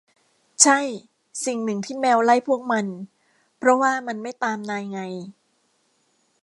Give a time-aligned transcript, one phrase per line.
[0.63, 0.79] ใช่
[1.45, 2.85] สิ่งหนึ่งที่แมวไล่พวกมัน
[3.57, 4.99] เพราะว่ามันไม่ตามนายไง